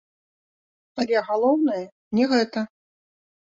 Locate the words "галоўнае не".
1.29-2.25